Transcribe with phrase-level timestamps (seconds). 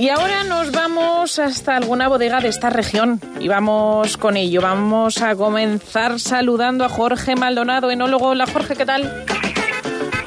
[0.00, 4.62] Y ahora nos vamos hasta alguna bodega de esta región y vamos con ello.
[4.62, 8.28] Vamos a comenzar saludando a Jorge Maldonado, enólogo.
[8.28, 9.26] Hola Jorge, ¿qué tal?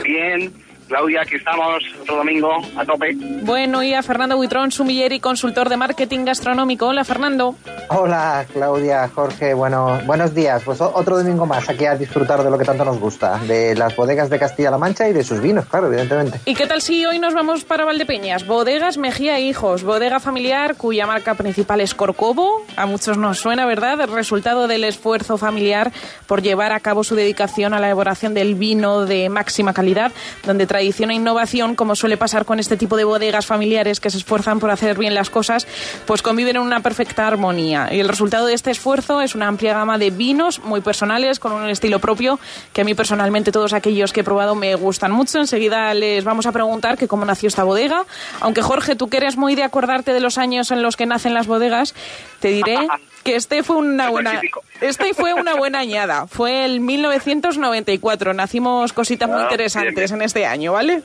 [0.04, 0.54] Bien,
[0.88, 3.16] Claudia, aquí estamos otro domingo a tope.
[3.44, 6.88] Bueno, y a Fernando Buitrón, sumiller y consultor de marketing gastronómico.
[6.88, 7.56] Hola Fernando.
[7.90, 10.64] Hola Claudia, Jorge, bueno, buenos días.
[10.64, 13.96] Pues otro domingo más aquí a disfrutar de lo que tanto nos gusta, de las
[13.96, 16.40] bodegas de Castilla-La Mancha y de sus vinos, claro, evidentemente.
[16.46, 18.46] ¿Y qué tal si hoy nos vamos para Valdepeñas?
[18.46, 22.64] Bodegas Mejía e Hijos, bodega familiar cuya marca principal es Corcovo.
[22.76, 24.00] A muchos nos suena, ¿verdad?
[24.02, 25.92] El resultado del esfuerzo familiar
[26.28, 30.12] por llevar a cabo su dedicación a la elaboración del vino de máxima calidad,
[30.46, 34.18] donde tradición e innovación, como suele pasar con este tipo de bodegas familiares que se
[34.18, 35.66] esfuerzan por hacer bien las cosas,
[36.06, 37.88] pues conviven en una perfecta armonía.
[37.90, 41.54] Y el resultado de este esfuerzo es una amplia gama de vinos muy personales, con
[41.54, 42.38] un estilo propio,
[42.74, 45.40] que a mí personalmente todos aquellos que he probado me gustan mucho.
[45.40, 48.04] Enseguida les vamos a preguntar que cómo nació esta bodega.
[48.42, 51.34] Aunque Jorge, tú que eres muy de acordarte de los años en los que nacen
[51.34, 51.96] las bodegas,
[52.42, 52.76] te diré
[53.24, 54.42] que este fue una buena,
[54.82, 56.28] este fue una buena añada.
[56.28, 58.34] Fue el 1994.
[58.34, 60.16] Nacimos cositas muy Ah, interesantes bien, bien.
[60.16, 61.02] en este año, ¿vale?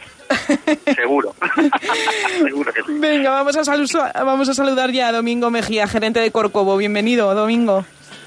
[0.94, 1.34] Seguro.
[2.44, 2.92] Seguro que sí.
[2.98, 6.76] Venga, vamos a, salu- vamos a saludar ya a Domingo Mejía, gerente de Corcovo.
[6.76, 7.84] Bienvenido, Domingo.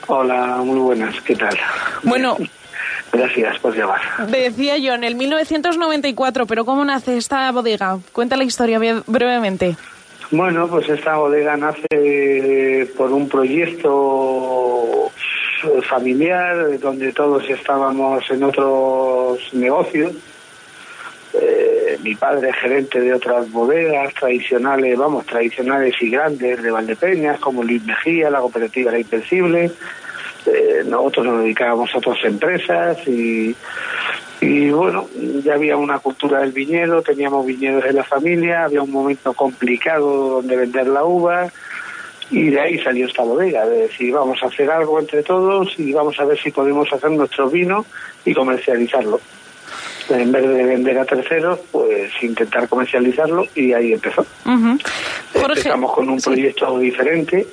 [0.07, 1.57] Hola, muy buenas, ¿qué tal?
[2.03, 2.37] Bueno,
[3.13, 3.99] Gracias por llamar.
[4.27, 7.99] decía yo en el 1994, pero ¿cómo nace esta bodega?
[8.13, 9.75] Cuenta la historia bre- brevemente.
[10.31, 15.11] Bueno, pues esta bodega nace por un proyecto
[15.83, 20.13] familiar donde todos estábamos en otros negocios.
[21.33, 27.39] Eh, mi padre es gerente de otras bodegas tradicionales, vamos, tradicionales y grandes de Valdepeñas,
[27.39, 29.71] como Luis Mejía, la cooperativa La Invencible.
[30.45, 33.53] Eh, nosotros nos dedicábamos a otras empresas y,
[34.41, 35.07] y bueno,
[35.43, 40.29] ya había una cultura del viñedo, teníamos viñedos en la familia, había un momento complicado
[40.41, 41.47] donde vender la uva
[42.31, 45.93] y de ahí salió esta bodega, de decir vamos a hacer algo entre todos y
[45.93, 47.85] vamos a ver si podemos hacer nuestro vino
[48.25, 49.21] y comercializarlo.
[50.09, 54.21] En vez de vender a terceros, pues intentar comercializarlo y ahí empezó.
[54.45, 54.77] Ujú.
[55.33, 56.29] Jorge, Empezamos con un sí.
[56.29, 57.45] proyecto diferente,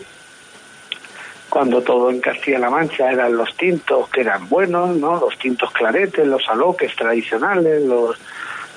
[1.49, 5.19] cuando todo en Castilla-La Mancha eran los tintos que eran buenos, ¿no?
[5.19, 8.17] Los tintos claretes, los aloques tradicionales, los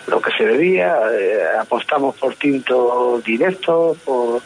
[0.07, 4.41] lo que se bebía, eh, apostamos por tintos directos, por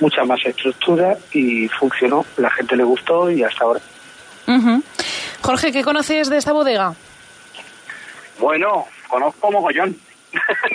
[0.00, 3.80] mucha más estructura y funcionó, la gente le gustó y hasta ahora.
[5.42, 6.94] Jorge, ¿qué conoces de esta bodega?
[8.38, 9.96] Bueno, conozco mogollón.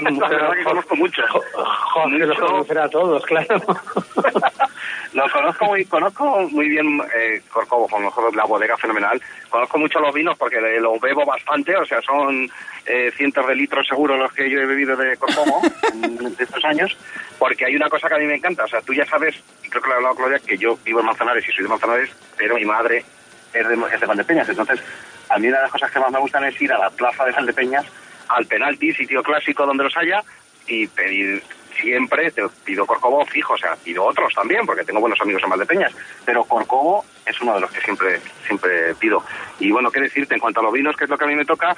[0.01, 1.21] La verdad que conozco mucho.
[1.53, 3.59] Jorge los conocerá a todos, claro.
[5.13, 7.87] Lo conozco muy, conozco muy bien eh, Corcovo,
[8.35, 9.21] la bodega fenomenal.
[9.49, 12.49] Conozco mucho los vinos porque los bebo bastante, o sea, son
[12.85, 15.61] eh, cientos de litros seguro los que yo he bebido de Corcovo
[15.93, 16.97] de estos años,
[17.37, 19.69] porque hay una cosa que a mí me encanta, o sea, tú ya sabes, y
[19.69, 22.09] creo que lo he hablado Claudia, que yo vivo en Manzanares y soy de Manzanares,
[22.35, 23.05] pero mi madre
[23.53, 24.81] es de, es de Valdepeñas, entonces
[25.29, 27.23] a mí una de las cosas que más me gustan es ir a la plaza
[27.25, 27.85] de Valdepeñas,
[28.29, 30.23] al penalti, sitio clásico donde los haya,
[30.67, 31.43] y pedir
[31.79, 35.49] siempre, te pido Corcovo fijo, o sea, pido otros también, porque tengo buenos amigos en
[35.49, 35.93] Valdepeñas,
[36.25, 39.23] pero Corcovo es uno de los que siempre, siempre pido.
[39.59, 41.35] Y bueno, qué decirte, en cuanto a los vinos, que es lo que a mí
[41.35, 41.75] me toca,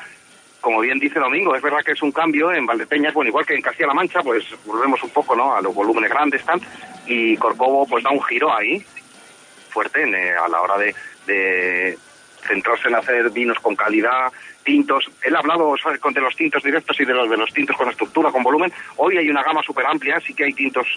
[0.59, 3.55] como bien dice Domingo, es verdad que es un cambio en Valdepeñas, bueno, igual que
[3.55, 6.59] en Castilla-La Mancha, pues volvemos un poco, ¿no?, a los volúmenes grandes, tal,
[7.05, 8.83] y Corcovo pues da un giro ahí,
[9.69, 10.95] fuerte en, eh, a la hora de,
[11.27, 11.97] de
[12.47, 14.31] centrarse en hacer vinos con calidad,
[14.63, 15.09] tintos.
[15.23, 18.31] Él ha hablado de los tintos directos y de los, de los tintos con estructura,
[18.31, 18.71] con volumen.
[18.97, 20.87] Hoy hay una gama súper amplia, sí que hay tintos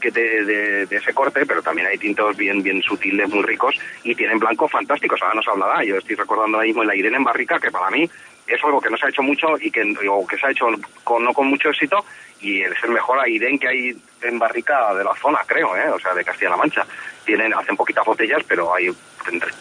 [0.00, 3.76] que de, de- de ese corte, pero también hay tintos bien bien sutiles, muy ricos,
[4.02, 5.22] y tienen blancos fantásticos.
[5.22, 7.90] Ahora no se hablará, yo estoy recordando ahora mismo la Irene en barrica, que para
[7.90, 8.08] mí
[8.46, 10.66] es algo que no se ha hecho mucho y que, o que se ha hecho
[11.04, 12.04] con, no con mucho éxito,
[12.40, 15.88] y es el mejor Airén que hay en barrica de la zona, creo, ¿eh?
[15.90, 16.86] o sea, de Castilla-La Mancha.
[17.24, 18.88] Tienen, hacen poquitas botellas, pero hay,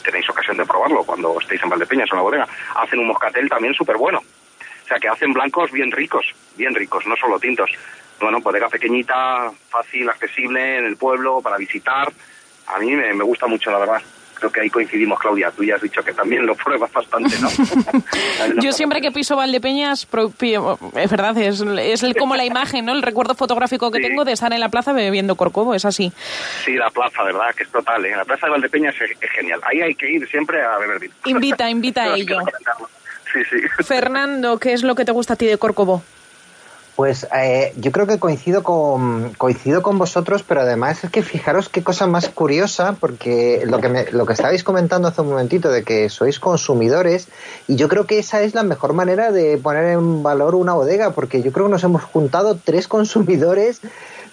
[0.03, 2.47] tenéis ocasión de probarlo cuando estéis en Valdepeñas o en la bodega.
[2.75, 4.19] Hacen un moscatel también súper bueno.
[4.19, 7.71] O sea, que hacen blancos bien ricos, bien ricos, no solo tintos.
[8.19, 12.11] Bueno, bodega pequeñita, fácil, accesible en el pueblo, para visitar.
[12.67, 14.01] A mí me, me gusta mucho, la verdad
[14.37, 15.51] creo que ahí coincidimos, Claudia.
[15.51, 17.49] Tú ya has dicho que también lo pruebas bastante, ¿no?
[18.61, 22.93] Yo siempre que piso Valdepeñas, es verdad, es, es como la imagen, ¿no?
[22.93, 26.11] El recuerdo fotográfico que tengo de estar en la plaza bebiendo corcovo, es así.
[26.63, 27.53] Sí, la plaza, ¿verdad?
[27.55, 28.15] Que es total, ¿eh?
[28.15, 29.59] La plaza de Valdepeñas es, genial.
[29.63, 31.13] Ahí hay que ir siempre a beber vino.
[31.25, 32.39] Invita, invita a ello.
[33.33, 33.83] Sí, sí.
[33.83, 36.03] Fernando, ¿qué es lo que te gusta a ti de Corcovo?
[36.97, 41.69] Pues eh, yo creo que coincido con, coincido con vosotros, pero además es que fijaros
[41.69, 45.69] qué cosa más curiosa, porque lo que, me, lo que estabais comentando hace un momentito
[45.69, 47.27] de que sois consumidores,
[47.67, 51.11] y yo creo que esa es la mejor manera de poner en valor una bodega,
[51.11, 53.79] porque yo creo que nos hemos juntado tres consumidores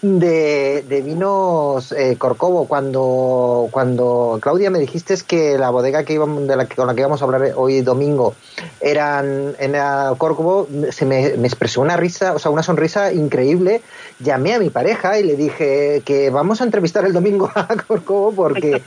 [0.05, 2.67] de, vinos eh, Corcovo.
[2.67, 6.95] Cuando, cuando Claudia me dijiste que la bodega que íbamos, de la que, con la
[6.95, 8.35] que íbamos a hablar hoy domingo
[8.81, 9.75] eran en
[10.19, 13.83] Corcovo, se me, me, expresó una risa, o sea, una sonrisa increíble.
[14.21, 18.33] Llamé a mi pareja y le dije que vamos a entrevistar el domingo a Corcovo
[18.33, 18.83] porque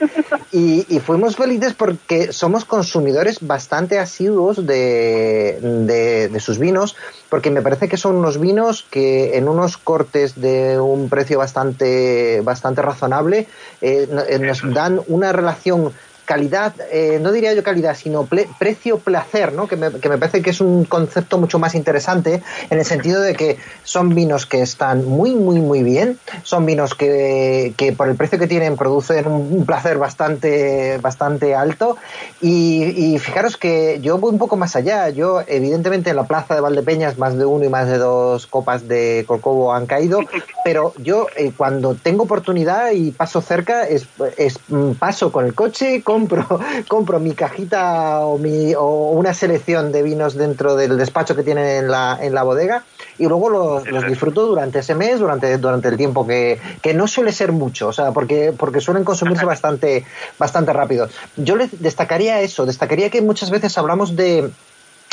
[0.52, 6.96] y, y fuimos felices porque somos consumidores bastante asiduos de, de, de sus vinos
[7.30, 12.42] porque me parece que son unos vinos que en unos cortes de un precio bastante,
[12.42, 13.48] bastante razonable.
[13.82, 15.94] Eh, eh nos dan una relación
[16.28, 18.28] calidad, eh, no diría yo calidad, sino
[18.60, 19.66] precio-placer, ¿no?
[19.68, 23.22] Que me, que me, parece que es un concepto mucho más interesante en el sentido
[23.22, 28.10] de que son vinos que están muy, muy, muy bien, son vinos que, que por
[28.10, 31.96] el precio que tienen producen un, placer bastante, bastante alto
[32.42, 36.62] y, fijaros que yo voy un poco más allá, yo evidentemente en la plaza de
[36.62, 40.20] Valdepeñas más de uno y más de dos copas de Corcovo han caído,
[40.66, 44.08] pero yo eh, cuando tengo oportunidad y paso cerca es,
[44.38, 44.60] es
[45.00, 50.02] paso con el coche, con compro, compro mi cajita o, mi, o una selección de
[50.02, 52.84] vinos dentro del despacho que tienen en la, en la bodega
[53.20, 57.08] y luego los, los disfruto durante ese mes, durante, durante el tiempo que, que no
[57.08, 60.06] suele ser mucho, o sea, porque, porque suelen consumirse bastante,
[60.40, 61.08] bastante rápido.
[61.36, 64.50] Yo les destacaría eso, destacaría que muchas veces hablamos de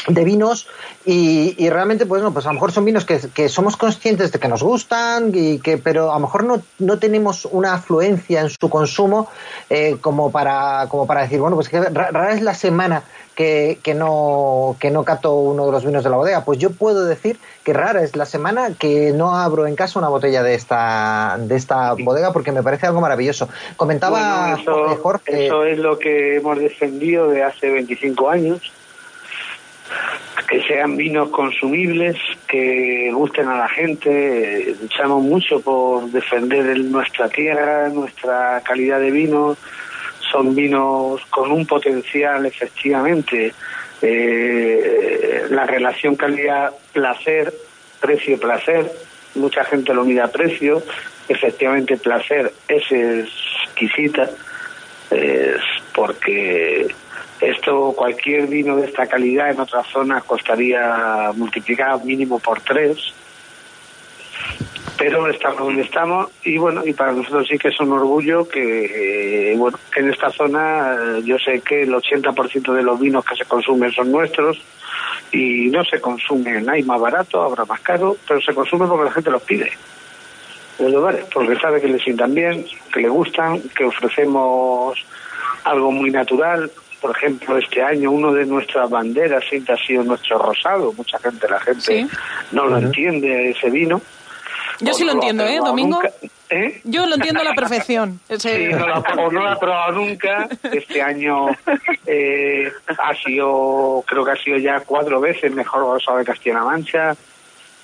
[0.08, 0.68] de vinos
[1.04, 4.32] y, y, realmente pues no pues a lo mejor son vinos que, que, somos conscientes
[4.32, 8.40] de que nos gustan y que pero a lo mejor no, no tenemos una afluencia
[8.42, 9.28] en su consumo
[9.70, 13.02] eh, como para como para decir bueno pues que rara es la semana
[13.34, 16.70] que, que no que no cato uno de los vinos de la bodega pues yo
[16.70, 20.54] puedo decir que rara es la semana que no abro en casa una botella de
[20.54, 23.48] esta de esta bodega porque me parece algo maravilloso.
[23.76, 28.72] Comentaba bueno, eso, Jorge eso es lo que hemos defendido de hace 25 años
[30.66, 32.16] sean vinos consumibles,
[32.46, 34.74] que gusten a la gente.
[34.80, 39.56] Luchamos mucho por defender nuestra tierra, nuestra calidad de vino.
[40.30, 43.54] Son vinos con un potencial, efectivamente.
[44.02, 47.52] Eh, la relación calidad-placer,
[48.00, 48.90] precio-placer,
[49.36, 50.82] mucha gente lo mide a precio.
[51.28, 54.28] Efectivamente, placer es exquisita,
[55.10, 55.60] es
[55.94, 56.88] porque
[57.50, 62.98] esto, cualquier vino de esta calidad en otras zonas costaría multiplicar mínimo por tres.
[64.96, 69.52] Pero estamos donde estamos y bueno, y para nosotros sí que es un orgullo que,
[69.52, 73.34] eh, bueno, en esta zona eh, yo sé que el 80% de los vinos que
[73.34, 74.62] se consumen son nuestros
[75.32, 79.12] y no se consumen, hay más barato, habrá más caro, pero se consumen porque la
[79.12, 79.72] gente los pide
[80.78, 84.98] los lugares, porque sabe que les sientan bien, que le gustan, que ofrecemos
[85.64, 86.70] algo muy natural,
[87.04, 90.90] por ejemplo, este año uno de nuestras banderas siempre ha sido nuestro rosado.
[90.94, 92.06] Mucha gente, la gente Sí.
[92.52, 94.00] no lo entiende ese vino.
[94.80, 96.00] Yo O sí lo no entiendo, ¿eh, Domingo?
[96.48, 96.80] ¿Eh?
[96.84, 98.20] Yo lo entiendo a la perfección.
[98.26, 100.48] Ese- Sí, no lo, ha- o no lo ha probado nunca.
[100.72, 101.48] Este año
[102.06, 107.14] eh, ha sido, creo que ha sido ya cuatro veces mejor rosado de Castilla-La Mancha.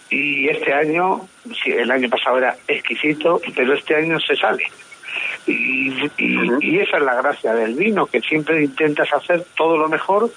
[0.09, 1.29] Y este año,
[1.63, 4.65] sí, el año pasado era exquisito, pero este año se sale.
[5.47, 9.89] Y, y, y esa es la gracia del vino, que siempre intentas hacer todo lo
[9.89, 10.31] mejor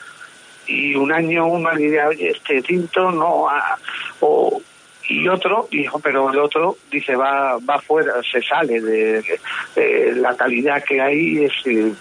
[0.65, 3.77] y un año uno diría, oye, este tinto no ha...
[4.21, 4.61] O,
[5.09, 9.39] y otro, dijo, pero el otro dice, va va fuera, se sale de, de-
[9.75, 11.91] de la calidad que hay, es eh,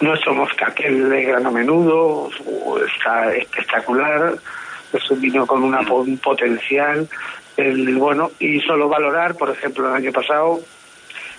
[0.00, 2.30] nuestro moscatel de grano menudo,
[2.86, 4.34] está espectacular,
[4.94, 7.06] es un vino con una, po- un potencial,
[7.58, 10.60] el, bueno, y solo valorar, por ejemplo, el año pasado,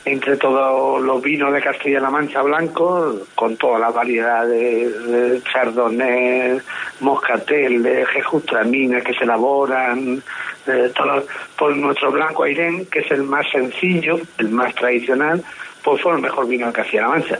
[0.05, 6.59] entre todos los vinos de Castilla-La Mancha blanco, con toda la variedad de, de chardonnay,
[7.01, 10.23] moscatel, de jejutramina que se elaboran,
[10.67, 11.25] eh, todo,
[11.57, 15.43] por nuestro blanco airén, que es el más sencillo, el más tradicional,
[15.83, 17.39] pues fue el mejor vino de Castilla-La Mancha.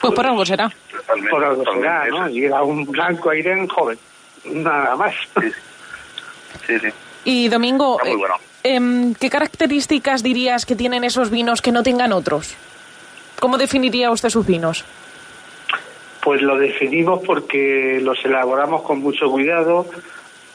[0.00, 0.70] Pues por algo será.
[0.90, 2.28] Totalmente, Por algo será, ¿no?
[2.28, 3.98] Y era un blanco airén joven,
[4.44, 5.14] nada más.
[6.66, 6.88] Sí, sí.
[7.24, 8.26] Y Domingo, Está muy eh,
[8.62, 12.54] em, ¿qué características dirías que tienen esos vinos que no tengan otros?
[13.40, 14.84] ¿Cómo definiría usted sus vinos?
[16.22, 19.86] Pues lo definimos porque los elaboramos con mucho cuidado,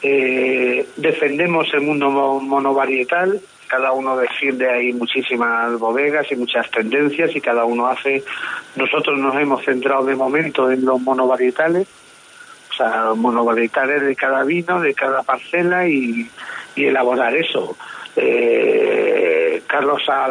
[0.01, 7.41] eh, defendemos el mundo monovarietal, cada uno defiende ahí muchísimas bodegas y muchas tendencias y
[7.41, 8.23] cada uno hace,
[8.75, 11.87] nosotros nos hemos centrado de momento en los monovarietales,
[12.69, 16.29] o sea, monovarietales de cada vino, de cada parcela y,
[16.75, 17.75] elaborar eso.
[18.15, 20.25] Eh, Carlos ha,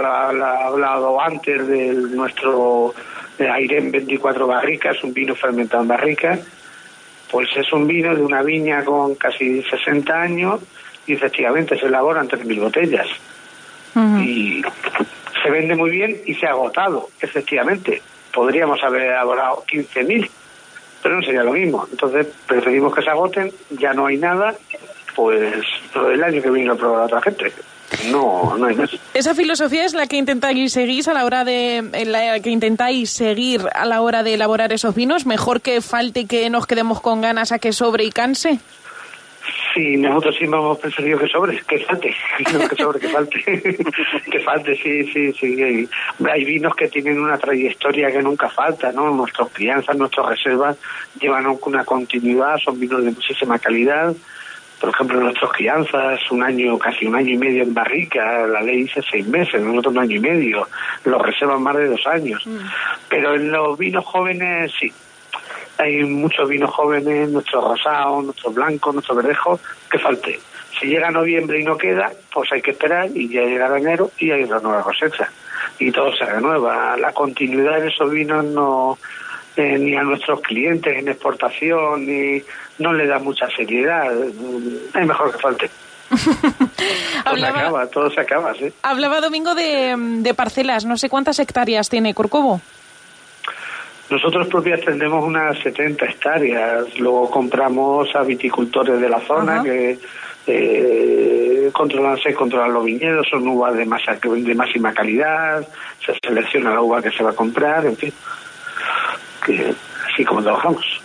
[0.66, 2.94] hablado antes de nuestro
[3.38, 6.40] de en 24 barricas, un vino fermentado en barricas,
[7.30, 10.60] pues es un vino de una viña con casi 60 años
[11.06, 13.08] y efectivamente se elaboran 3.000 botellas.
[14.20, 14.62] Y
[15.42, 18.00] se vende muy bien y se ha agotado, efectivamente.
[18.32, 20.30] Podríamos haber elaborado 15.000,
[21.02, 21.86] pero no sería lo mismo.
[21.90, 24.54] Entonces preferimos que se agoten, ya no hay nada,
[25.14, 25.64] pues
[25.94, 27.52] el año que viene lo probará otra gente.
[28.10, 28.90] No, no hay más.
[29.14, 33.62] Esa filosofía es la que intentáis seguir a la hora de la que intentáis seguir
[33.74, 35.26] a la hora de elaborar esos vinos.
[35.26, 38.58] Mejor que falte que nos quedemos con ganas a que sobre y canse.
[39.74, 42.14] Sí, nosotros sí hemos preferido que sobre, que falte,
[42.52, 43.42] no que sobre, que falte,
[44.30, 45.88] que falte, sí, sí, sí.
[46.30, 49.10] Hay, vinos que tienen una trayectoria que nunca falta, ¿no?
[49.10, 50.76] Nuestras crianzas, nuestras reservas
[51.18, 54.14] llevan una continuidad, son vinos de muchísima calidad
[54.82, 58.78] por ejemplo, nuestros crianzas, un año, casi un año y medio en barrica, la ley
[58.78, 60.66] dice seis meses, nosotros un año y medio,
[61.04, 62.44] los reservan más de dos años.
[62.44, 62.58] Mm.
[63.08, 64.92] Pero en los vinos jóvenes, sí.
[65.78, 70.40] Hay muchos vinos jóvenes, nuestro rosado, nuestro blanco, nuestro verdejo, que falte.
[70.80, 74.32] Si llega noviembre y no queda, pues hay que esperar y ya llegará enero y
[74.32, 75.30] hay una nueva cosecha.
[75.78, 76.96] Y todo se renueva.
[76.96, 78.98] La continuidad de esos vinos no,
[79.56, 82.42] eh, ni a nuestros clientes en exportación, ni
[82.78, 84.10] no le da mucha seriedad.
[84.10, 85.70] Mm, es mejor que falte.
[87.24, 88.72] todo se acaba, todo se acaba, sí.
[88.82, 92.60] Hablaba Domingo de, de parcelas, no sé cuántas hectáreas tiene Corcovo.
[94.10, 99.98] Nosotros propias tendemos unas 70 hectáreas, luego compramos a viticultores de la zona que
[100.46, 105.66] eh, controlan, se controlan los viñedos, son uvas de, de máxima calidad,
[106.04, 108.12] se selecciona la uva que se va a comprar, en fin
[109.44, 109.74] que
[110.12, 111.00] así como trabajamos.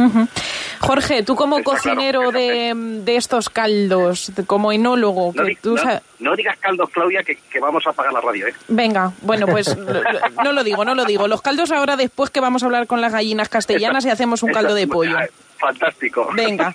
[0.79, 5.75] Jorge, tú como cocinero de, de, estos caldos, como enólogo, no, que tú
[6.20, 8.48] no, digas caldos, Claudia, que, que, vamos a apagar la radio.
[8.48, 8.53] ¿eh?
[8.67, 9.75] Venga, bueno, pues
[10.44, 11.27] no lo digo, no lo digo.
[11.27, 14.51] Los caldos ahora después que vamos a hablar con las gallinas castellanas y hacemos un
[14.51, 15.17] caldo de pollo.
[15.57, 16.29] Fantástico.
[16.33, 16.71] Venga.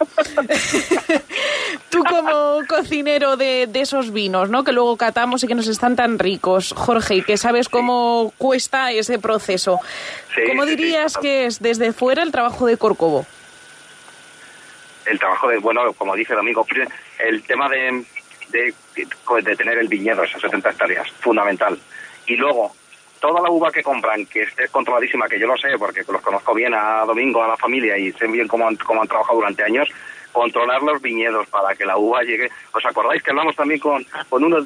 [1.90, 4.64] Tú como cocinero de, de, esos vinos, ¿no?
[4.64, 8.90] Que luego catamos y que nos están tan ricos, Jorge, y que sabes cómo cuesta
[8.92, 9.78] ese proceso.
[10.48, 13.26] ¿Cómo dirías que es desde fuera el trabajo de Corcovo?
[15.06, 16.66] El trabajo de, bueno, como dice Domingo,
[17.18, 18.04] el tema de,
[18.50, 18.74] de,
[19.42, 21.78] de tener el viñedo, esas 70 hectáreas, fundamental.
[22.26, 22.74] Y luego,
[23.22, 26.52] toda la uva que compran, que esté controladísima, que yo lo sé porque los conozco
[26.52, 29.62] bien a Domingo, a la familia y sé bien cómo han, cómo han trabajado durante
[29.62, 29.88] años,
[30.32, 32.50] controlar los viñedos para que la uva llegue.
[32.72, 34.58] ¿Os acordáis que hablamos también con, con uno,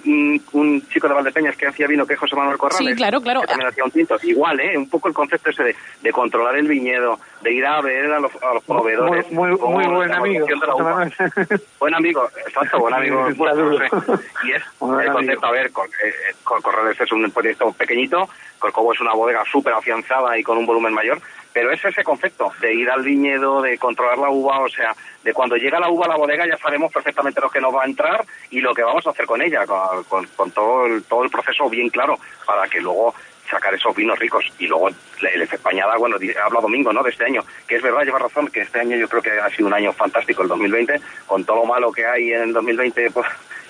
[0.53, 2.89] un, chico de Valdepeñas que hacía vino, que es José Manuel Corrales?
[2.89, 3.41] Sí, claro, claro.
[3.41, 4.17] Que también hacía un tinto.
[4.23, 4.79] Igual, ¿eh?
[4.79, 8.21] Un poco el concepto ese de, de controlar el viñedo, de ir a ver a
[8.21, 9.31] los, a los proveedores.
[9.31, 10.47] Muy, muy, buen amigo.
[11.79, 13.29] buen amigo, exacto, buen amigo.
[14.45, 15.71] y es el concepto, a ver, eh,
[16.09, 20.67] eh, Corrales es un proyecto pequeñito, Corcovo es una bodega súper afianzada y con un
[20.67, 21.21] volumen mayor,
[21.57, 24.95] pero es ese concepto de ir al viñedo, de controlar la uva, o sea,
[25.25, 27.85] de cuando llega la uva a la bodega ya sabemos perfectamente lo que nos va
[27.85, 31.31] a entrar y lo que vamos a hacer con ella, con, todo, el, todo el
[31.31, 33.15] proceso bien claro, para que luego
[33.47, 34.45] sacar esos vinos ricos.
[34.59, 38.19] Y luego el Españada, bueno, habla Domingo, ¿no?, de este año, que es verdad, lleva
[38.19, 41.45] razón, que este año yo creo que ha sido un año fantástico, el 2020, con
[41.45, 43.27] todo lo malo que hay en el 2020, pues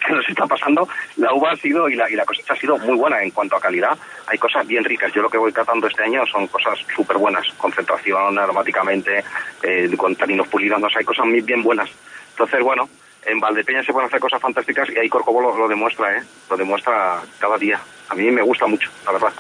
[0.07, 2.79] que nos está pasando, la uva ha sido y la, y la cosecha ha sido
[2.79, 3.97] muy buena en cuanto a calidad.
[4.27, 5.13] Hay cosas bien ricas.
[5.13, 7.47] Yo lo que voy tratando este año son cosas súper buenas.
[7.57, 9.25] Concentración aromáticamente,
[9.63, 11.91] eh, con taninos pulidos, no hay cosas bien buenas.
[12.31, 12.89] Entonces, bueno,
[13.25, 16.23] en Valdepeña se pueden hacer cosas fantásticas y ahí Corcovo lo, lo demuestra, ¿eh?
[16.49, 17.81] Lo demuestra cada día.
[18.09, 19.33] A mí me gusta mucho, la verdad.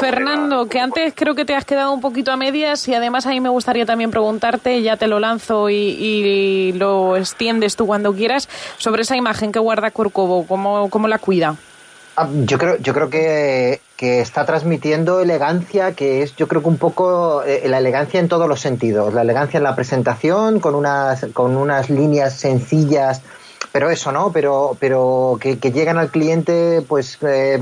[0.00, 3.30] Fernando, que antes creo que te has quedado un poquito a medias y además a
[3.30, 8.48] mí me gustaría también preguntarte, ya te lo lanzo y, lo extiendes tú cuando quieras,
[8.78, 11.56] sobre esa imagen que guarda Corcovo, ¿cómo, cómo la cuida?
[12.16, 16.68] Ah, yo creo, yo creo que, que, está transmitiendo elegancia, que es yo creo que
[16.68, 19.12] un poco eh, la elegancia en todos los sentidos.
[19.12, 23.22] La elegancia en la presentación, con unas, con unas líneas sencillas
[23.74, 24.30] pero eso, ¿no?
[24.30, 27.58] Pero, pero que, llegan al cliente pues eh,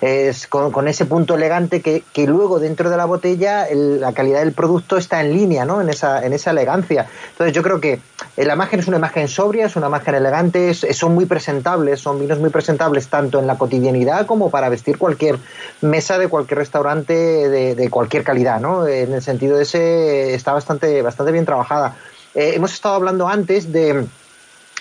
[0.00, 4.52] es con, ese punto elegante que, que luego dentro de la botella la calidad del
[4.52, 5.80] producto está en línea, ¿no?
[5.80, 7.08] En esa, en esa elegancia.
[7.32, 7.98] Entonces yo creo que
[8.36, 12.38] la imagen es una imagen sobria, es una imagen elegante, son muy presentables, son vinos
[12.38, 15.36] muy presentables tanto en la cotidianidad como para vestir cualquier
[15.80, 18.86] mesa de cualquier restaurante de, de cualquier calidad, ¿no?
[18.86, 21.96] En el sentido de ese está bastante, bastante bien trabajada.
[22.34, 24.06] Eh, hemos estado hablando antes de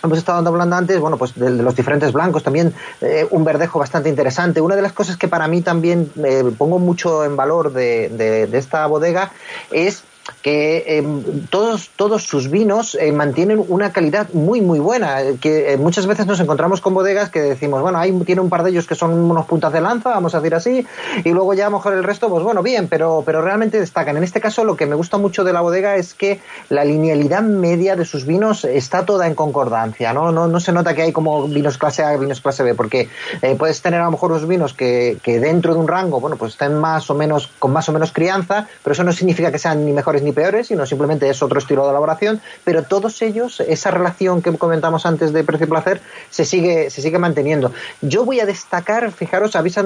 [0.01, 4.09] Hemos estado hablando antes, bueno, pues de, los diferentes blancos, también eh, un verdejo bastante
[4.09, 4.61] interesante.
[4.61, 8.57] Una de las cosas que para mí también eh, pongo mucho en valor de, de
[8.57, 9.31] esta bodega
[9.71, 10.03] es
[10.41, 15.17] que em, todos, todos sus vinos eh, mantienen una calidad muy, muy buena.
[15.41, 18.63] Que eh, muchas veces nos encontramos con bodegas que decimos, bueno, ahí tiene un par
[18.63, 20.87] de ellos que son unos puntas de lanza, vamos a decir así,
[21.23, 24.17] y luego ya a lo mejor el resto, pues bueno, bien, pero, pero realmente destacan.
[24.17, 27.41] En este caso, lo que me gusta mucho de la bodega es que la linealidad
[27.41, 30.31] media de sus vinos está toda en concordancia, ¿no?
[30.31, 33.09] No, no se nota que hay como vinos clase A, vinos clase B, porque
[33.41, 36.37] eh, puedes tener a lo mejor unos vinos que, que dentro de un rango, bueno,
[36.37, 39.59] pues estén más o menos, con más o menos crianza, pero eso no significa que
[39.59, 43.59] sean ni mejores ni peores, sino simplemente es otro estilo de elaboración, pero todos ellos,
[43.59, 47.71] esa relación que comentamos antes de precio y placer, se sigue, se sigue manteniendo.
[48.01, 49.77] Yo voy a destacar, fijaros, habéis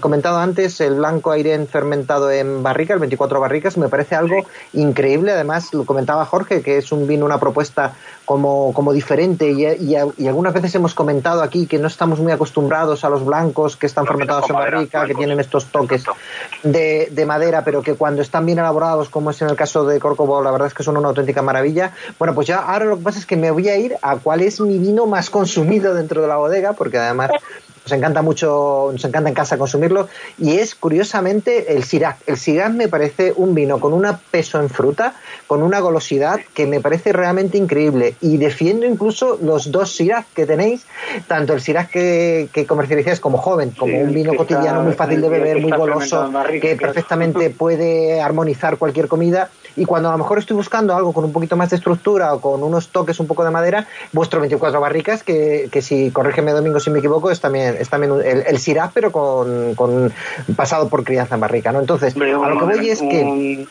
[0.00, 5.32] comentado antes el blanco aire fermentado en barrica, el 24 barricas, me parece algo increíble,
[5.32, 7.94] además lo comentaba Jorge, que es un vino, una propuesta
[8.30, 9.50] como, como diferente.
[9.50, 13.76] Y, y, algunas veces hemos comentado aquí que no estamos muy acostumbrados a los blancos
[13.76, 16.04] que están fermentados en barrica, que tienen estos toques
[16.62, 19.98] de, de, madera, pero que cuando están bien elaborados, como es en el caso de
[19.98, 21.90] Corcovo, la verdad es que son una auténtica maravilla.
[22.20, 24.42] Bueno, pues ya ahora lo que pasa es que me voy a ir a cuál
[24.42, 27.32] es mi vino más consumido dentro de la bodega, porque además
[27.90, 32.16] nos encanta mucho, nos encanta en casa consumirlo, y es curiosamente el Syrah.
[32.26, 35.14] El Syrah me parece un vino con un peso en fruta,
[35.48, 40.46] con una golosidad que me parece realmente increíble, y defiendo incluso los dos Syrah que
[40.46, 40.86] tenéis,
[41.26, 45.28] tanto el Syrah que, que comercializáis como joven, como un vino cotidiano muy fácil de
[45.28, 46.30] beber, muy goloso,
[46.60, 51.24] que perfectamente puede armonizar cualquier comida, y cuando a lo mejor estoy buscando algo con
[51.24, 54.80] un poquito más de estructura o con unos toques un poco de madera, vuestro 24
[54.80, 58.58] barricas, que, que si corrígeme Domingo si me equivoco, es también, es también el, el
[58.58, 60.12] Syrah, pero con, con,
[60.56, 61.80] pasado por crianza en barrica, ¿no?
[61.80, 63.66] Entonces, a lo que voy es que...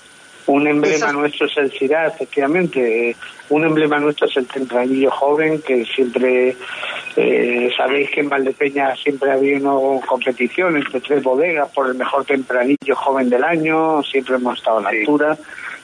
[0.50, 3.16] Un emblema nuestro es el Syrah, efectivamente.
[3.50, 6.56] Un emblema nuestro es el tempranillo joven, que siempre
[7.16, 11.94] eh, sabéis que en Valdepeña siempre ha habido una competición entre tres bodegas por el
[11.94, 15.38] mejor tempranillo joven del año, siempre hemos estado a la altura.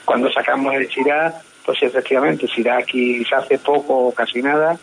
[0.04, 1.32] Cuando sacamos el Syrah,
[1.64, 4.76] pues efectivamente, Syrah aquí se hace poco o casi nada,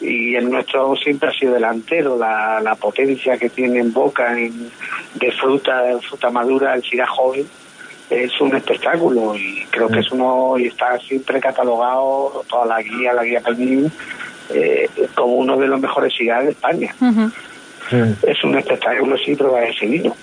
[0.00, 4.70] y el nuestro siempre ha sido delantero, la, la potencia que tiene en boca en,
[5.14, 7.46] de fruta, fruta madura, el Syrah joven,
[8.10, 13.12] es un espectáculo y creo que es uno y está siempre catalogado toda la guía,
[13.12, 13.90] la guía Pelmín,
[14.50, 16.94] eh, como uno de los mejores cigarros de España.
[18.22, 20.14] Es un espectáculo, sí, probar ese vino.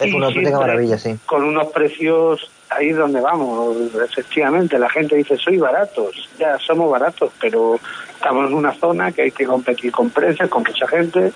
[0.00, 1.16] Es una auténtica maravilla, sí.
[1.26, 7.32] Con unos precios ahí donde vamos, efectivamente, la gente dice, soy baratos, ya somos baratos,
[7.40, 7.78] pero
[8.14, 11.32] estamos en una zona que hay que competir con precios, con mucha gente,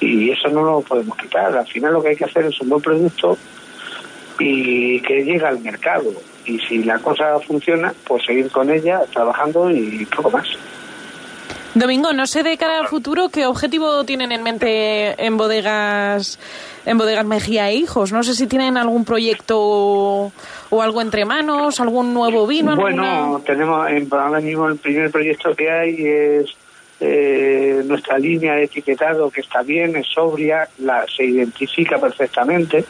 [0.00, 1.56] y eso no lo podemos quitar.
[1.56, 3.36] Al final lo que hay que hacer es un buen producto
[4.38, 6.12] y que llegue al mercado.
[6.44, 10.46] Y si la cosa funciona, pues seguir con ella, trabajando y poco más.
[11.78, 16.38] Domingo, no sé de cara al futuro qué objetivo tienen en mente en bodegas
[16.84, 18.12] en bodegas Mejía e Hijos.
[18.12, 22.74] No sé si tienen algún proyecto o algo entre manos, algún nuevo vino.
[22.74, 26.56] Bueno, tenemos ahora mismo el primer proyecto que hay es
[27.00, 32.84] eh, nuestra línea de etiquetado que está bien, es sobria, la se identifica perfectamente.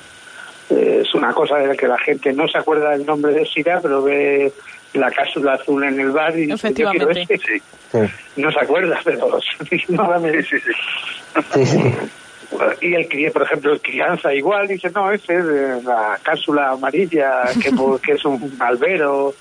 [0.71, 3.45] Eh, es una cosa de la que la gente no se acuerda del nombre de
[3.45, 4.53] Sira, pero ve
[4.95, 7.63] la cápsula azul en el bar y dice, yo quiero este.
[8.37, 9.29] No se acuerda, pero
[9.89, 10.59] no, sí, sí.
[11.65, 11.95] sí,
[12.81, 17.71] Y el por ejemplo, el crianza igual, dice, no, ese es la cápsula amarilla, que,
[18.03, 19.35] que es un albero.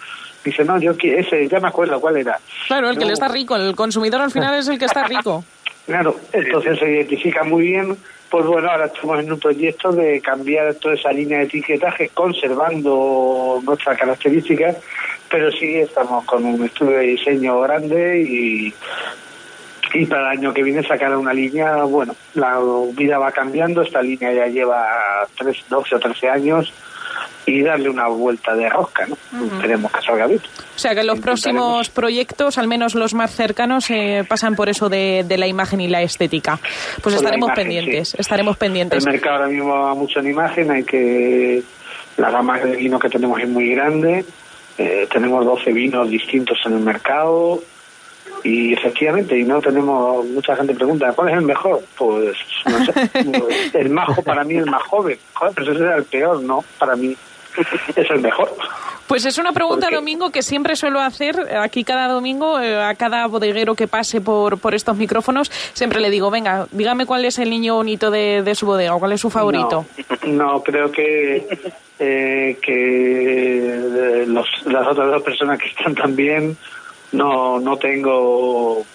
[0.44, 2.40] Dice, no, yo ese, ya me acuerdo cuál era.
[2.68, 5.44] Claro, el que le está rico, el consumidor al final es el que está rico.
[5.86, 7.98] Claro, entonces se identifica muy bien
[8.30, 13.62] pues bueno, ahora estamos en un proyecto de cambiar toda esa línea de etiquetaje conservando
[13.64, 14.78] nuestras características,
[15.30, 18.74] pero sí estamos con un estudio de diseño grande y,
[19.94, 22.60] y para el año que viene sacar una línea, bueno, la
[22.94, 24.86] vida va cambiando, esta línea ya lleva
[25.38, 26.74] tres, 12 o 13 años
[27.48, 29.18] y darle una vuelta de rosca, ¿no?
[29.46, 30.42] Esperemos que salga bien.
[30.76, 34.90] O sea que los próximos proyectos, al menos los más cercanos, eh, pasan por eso
[34.90, 36.60] de, la imagen y la estética.
[37.02, 39.06] Pues estaremos pendientes, estaremos pendientes.
[39.06, 41.64] El mercado ahora mismo va mucho en imagen, hay que...
[42.18, 44.26] La gama de vino que tenemos es muy grande,
[44.78, 47.62] eh, tenemos 12 vinos distintos en el mercado,
[48.44, 51.82] Y efectivamente, y no tenemos, mucha gente pregunta, ¿cuál es el mejor?
[51.98, 52.94] Pues, no sé,
[53.74, 55.18] el majo para mí el más joven.
[55.56, 56.64] Pero ese era el peor, ¿no?
[56.78, 57.16] Para mí
[57.96, 58.52] es el mejor.
[59.08, 63.26] Pues es una pregunta, Domingo, que siempre suelo hacer aquí cada domingo eh, a cada
[63.28, 65.50] bodeguero que pase por, por estos micrófonos.
[65.74, 69.14] Siempre le digo, venga, dígame cuál es el niño bonito de, de su bodega, cuál
[69.14, 69.86] es su favorito.
[70.26, 71.48] No, creo que,
[72.00, 76.58] eh, que los, las otras dos personas que están también
[77.14, 78.86] no, no tengo.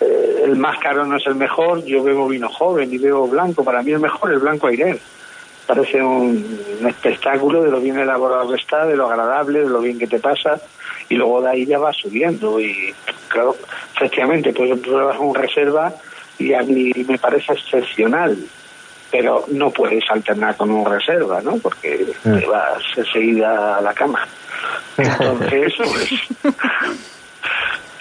[0.00, 3.64] Eh, el más caro no es el mejor, yo bebo vino joven y bebo blanco.
[3.64, 4.98] Para mí el mejor es el blanco aire
[5.66, 9.98] parece un, espectáculo de lo bien elaborado que está, de lo agradable, de lo bien
[9.98, 10.60] que te pasa,
[11.08, 12.60] y luego de ahí ya va subiendo.
[12.60, 12.94] Y
[13.28, 13.56] claro,
[13.96, 15.92] efectivamente, pues pruebas un reserva
[16.38, 18.36] y a mí me parece excepcional,
[19.10, 21.56] pero no puedes alternar con un reserva, ¿no?
[21.58, 22.38] Porque mm.
[22.38, 24.26] te vas enseguida a la cama.
[24.96, 26.54] Entonces, pues,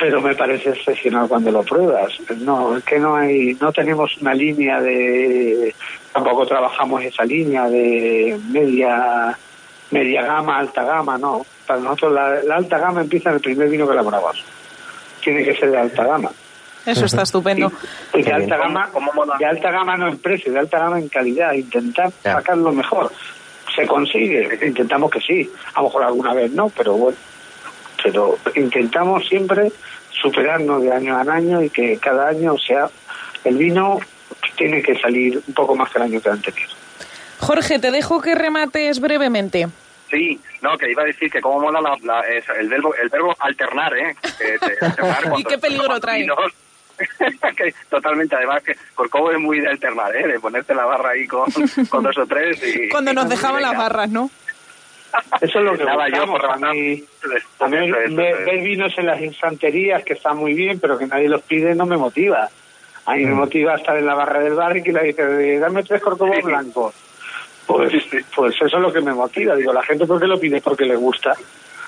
[0.03, 2.11] pero me parece excepcional cuando lo pruebas.
[2.39, 5.73] No, es que no hay, no tenemos una línea de,
[6.11, 9.33] tampoco trabajamos esa línea de media,
[9.91, 11.45] media gama, alta gama, no.
[11.65, 14.43] Para nosotros la, alta gama empieza en el primer vino que elaboramos.
[15.23, 16.31] Tiene que ser de alta gama.
[16.85, 17.71] Eso está estupendo.
[18.13, 18.89] Y, de alta gama,
[19.39, 23.09] de alta gama no en precio, de alta gama en calidad, intentar sacar lo mejor.
[23.73, 27.17] Se consigue, intentamos que sí, a lo mejor alguna vez no, pero bueno,
[28.03, 29.71] pero intentamos siempre
[30.21, 32.89] superarnos de año a año y que cada año sea
[33.43, 33.99] el vino
[34.55, 36.69] tiene que salir un poco más que el año que anterior.
[37.39, 39.67] Jorge, te dejo que remates brevemente.
[40.09, 42.21] Sí, no, que iba a decir que cómo mola la,
[42.59, 44.15] el, verbo, el verbo alternar, ¿eh?
[45.37, 46.27] ¿Y qué peligro trae?
[47.89, 50.27] totalmente, además que Corcovo es muy de alternar, ¿eh?
[50.27, 51.51] De ponerte la barra ahí con,
[51.89, 52.89] con dos o tres y...
[52.91, 54.29] Cuando nos dejaban las barras, ¿no?
[55.41, 57.03] Eso es lo que Nada, yo por a mí,
[57.59, 61.41] a mí ver, vinos en las infanterías que están muy bien, pero que nadie los
[61.41, 62.49] pide, no me motiva.
[63.05, 63.37] A mí me mm.
[63.37, 66.93] motiva estar en la barra del bar y que le dice, dame tres corcovos blancos.
[67.65, 67.93] Pues,
[68.35, 69.55] pues eso es lo que me motiva.
[69.55, 70.61] Digo, la gente, ¿por qué lo pide?
[70.61, 71.35] Porque le gusta.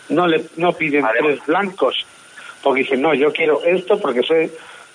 [0.09, 2.05] No le no piden tres blancos.
[2.61, 4.51] Porque dicen, no, yo quiero esto porque sé.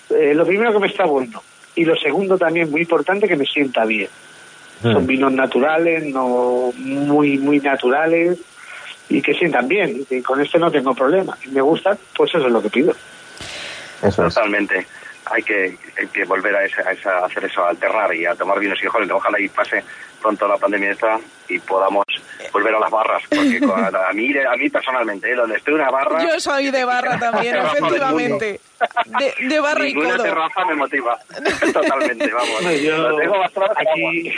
[0.09, 1.41] Eh, lo primero que me está bueno.
[1.75, 4.09] Y lo segundo también, muy importante, que me sienta bien.
[4.81, 5.07] Son mm.
[5.07, 8.39] vinos naturales, no muy, muy naturales
[9.09, 10.05] y que sientan bien.
[10.09, 11.37] Y con este no tengo problema.
[11.41, 12.93] Si me gusta, pues eso es lo que pido.
[14.01, 14.87] Eso Totalmente.
[15.25, 18.35] Hay que, hay que volver a, esa, a, esa, hacer eso, a alternar y a
[18.35, 19.83] tomar vinos y joder, ojalá y pase
[20.21, 22.05] pronto la pandemia esta y podamos
[22.51, 23.59] volver a las barras, porque
[24.09, 25.35] a, mí, a mí personalmente, ¿eh?
[25.35, 26.23] donde estoy una barra...
[26.23, 28.59] Yo soy de barra también, efectivamente.
[29.19, 30.23] De, de, barra y codo.
[30.23, 31.19] terraza me motiva,
[31.73, 32.81] totalmente, vamos.
[32.81, 33.09] yo,
[33.75, 34.33] aquí,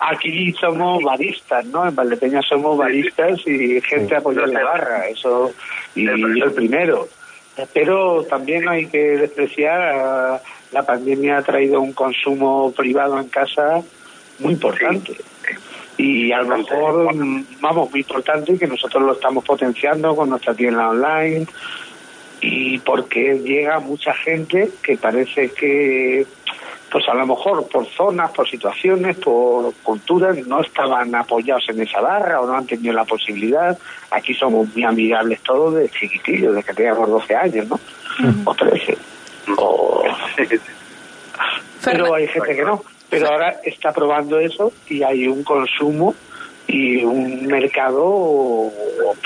[0.00, 1.88] aquí somos baristas, ¿no?
[1.88, 5.54] En Valdepeña somos baristas y gente apoya la barra, eso,
[5.94, 7.08] y yo el primero.
[7.72, 13.82] Pero también hay que despreciar, la pandemia ha traído un consumo privado en casa
[14.38, 15.16] muy importante.
[15.98, 17.08] Y a lo mejor,
[17.60, 21.46] vamos, muy importante que nosotros lo estamos potenciando con nuestra tienda online
[22.40, 26.26] y porque llega mucha gente que parece que,
[26.92, 32.02] pues a lo mejor por zonas, por situaciones, por culturas, no estaban apoyados en esa
[32.02, 33.78] barra o no han tenido la posibilidad.
[34.10, 37.80] Aquí somos muy amigables todos de chiquitillos, de que teníamos 12 años, ¿no?
[38.44, 38.98] O 13.
[41.84, 46.14] Pero hay gente que no pero ahora está probando eso y hay un consumo
[46.68, 48.72] y un mercado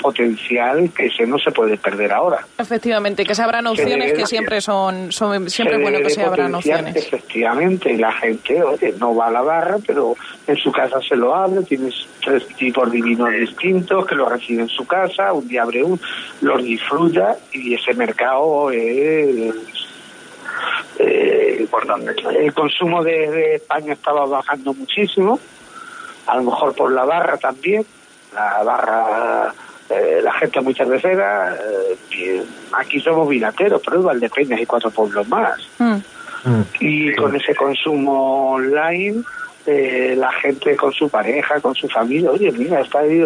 [0.01, 2.45] potencial que se no se puede perder ahora.
[2.57, 6.53] Efectivamente, que se abran opciones que siempre son, son siempre es bueno que se abran
[6.53, 6.95] opciones.
[6.95, 10.15] Efectivamente, la gente, oye, no va a la barra, pero
[10.45, 14.63] en su casa se lo abre, tienes tres tipos de vinos distintos que lo recibe
[14.63, 15.99] en su casa, un día abre uno,
[16.41, 19.55] los disfruta y ese mercado es
[20.99, 22.13] eh, importante.
[22.37, 25.39] El consumo de, España estaba bajando muchísimo,
[26.27, 27.85] a lo mejor por la barra también,
[28.33, 29.53] la barra,
[29.89, 35.27] eh, la gente muy cervecera, eh, aquí somos vinateros, pero en Valdepeñas hay cuatro pueblos
[35.27, 35.59] más.
[35.79, 35.97] Mm.
[36.43, 36.63] Mm.
[36.79, 39.23] Y con ese consumo online,
[39.65, 43.23] eh, la gente con su pareja, con su familia, oye, mira, está ahí,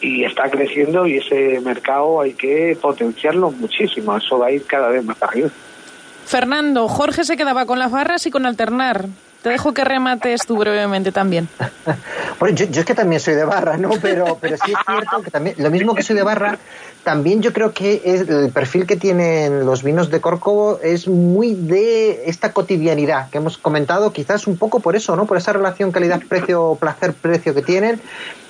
[0.00, 4.88] y está creciendo y ese mercado hay que potenciarlo muchísimo, eso va a ir cada
[4.88, 5.50] vez más arriba.
[6.30, 9.06] Fernando, Jorge se quedaba con las barras y con alternar.
[9.42, 11.48] Te dejo que remates tú brevemente también.
[12.38, 13.90] bueno, yo, es que también soy de barra, ¿no?
[14.00, 16.56] Pero, pero sí es cierto que también, lo mismo que soy de barra,
[17.02, 21.56] también yo creo que es, el perfil que tienen los vinos de Córcovo es muy
[21.56, 25.26] de esta cotidianidad que hemos comentado, quizás un poco por eso, ¿no?
[25.26, 28.00] Por esa relación calidad-precio, placer-precio que tienen.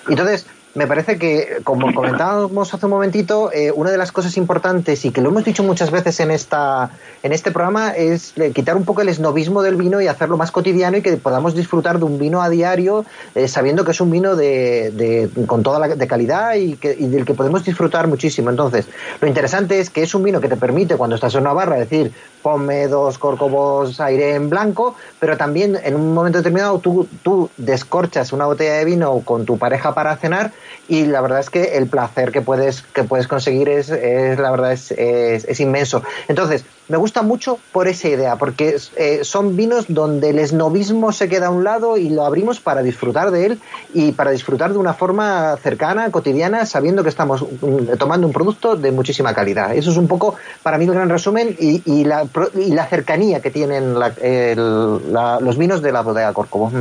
[0.07, 5.05] Entonces, me parece que, como comentábamos hace un momentito, eh, una de las cosas importantes
[5.05, 6.91] y que lo hemos dicho muchas veces en esta
[7.23, 10.97] en este programa es quitar un poco el esnovismo del vino y hacerlo más cotidiano
[10.97, 13.05] y que podamos disfrutar de un vino a diario,
[13.35, 17.09] eh, sabiendo que es un vino de, con toda la de calidad y, que, y
[17.09, 18.51] del que podemos disfrutar muchísimo.
[18.51, 18.87] Entonces,
[19.21, 21.77] lo interesante es que es un vino que te permite cuando estás en una barra
[21.77, 27.51] decir ponme dos corcovos aire en blanco, pero también en un momento determinado tú, tú
[27.57, 30.53] descorchas una botella de vino con tu pareja para cenar
[30.89, 34.51] y la verdad es que el placer que puedes, que puedes conseguir es, es la
[34.51, 36.03] verdad es, es, inmenso.
[36.29, 41.29] Entonces, me gusta mucho por esa idea, porque eh, son vinos donde el esnovismo se
[41.29, 43.61] queda a un lado y lo abrimos para disfrutar de él
[43.95, 48.75] y para disfrutar de una forma cercana, cotidiana, sabiendo que estamos mm, tomando un producto
[48.75, 49.73] de muchísima calidad.
[49.75, 52.27] Eso es un poco para mí el gran resumen y, y, la,
[52.57, 56.73] y la, cercanía que tienen los vinos de la bodega Corcovo.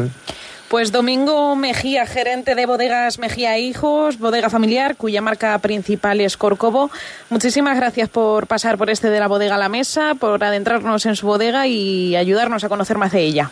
[0.69, 6.91] Pues Domingo Mejía, gerente de Bodegas Mejía Hijos, bodega familiar, cuya marca principal es Corcovo.
[7.31, 11.15] Muchísimas gracias por pasar por este de la bodega a la mesa, por adentrarnos en
[11.15, 13.49] su bodega y ayudarnos a conocer más de ella.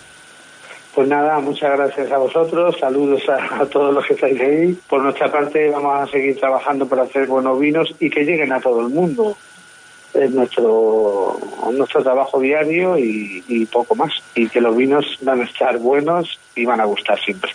[0.93, 4.77] Pues nada, muchas gracias a vosotros, saludos a, todos los que estáis ahí.
[4.87, 8.59] Por nuestra parte vamos a seguir trabajando para hacer buenos vinos y que lleguen a
[8.59, 9.35] todo el mundo
[10.13, 11.37] es nuestro,
[11.71, 14.11] nuestro trabajo diario y, poco más.
[14.35, 17.51] Y que los vinos van a estar buenos y van a gustar siempre.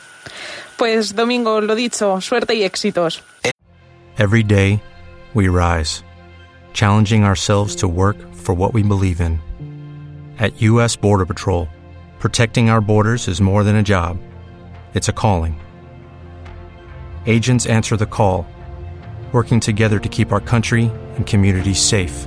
[0.76, 3.22] Pues Domingo, lo dicho, suerte y éxitos.
[4.18, 4.82] Every day
[5.34, 6.02] we rise,
[6.72, 9.40] challenging ourselves to work for what we believe in.
[10.38, 11.68] At US Border Patrol,
[12.18, 14.18] protecting our borders is more than a job.
[14.94, 15.60] It's a calling.
[17.26, 18.46] Agents answer the call,
[19.32, 22.26] working together to keep our country and communities safe.